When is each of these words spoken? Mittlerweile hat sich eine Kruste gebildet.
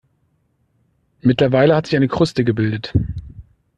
Mittlerweile 1.19 1.75
hat 1.75 1.85
sich 1.85 1.95
eine 1.95 2.07
Kruste 2.07 2.43
gebildet. 2.43 2.91